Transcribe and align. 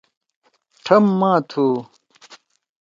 ٹھم 0.83 1.03
ماہ 1.19 1.37
تُھو۔ 1.49 1.65